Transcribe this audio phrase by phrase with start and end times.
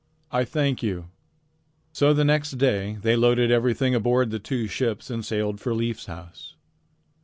[0.31, 1.09] "I thank you."
[1.93, 6.07] So the next day they loaded everything aboard the two ships and sailed for Leif's
[6.07, 6.55] house.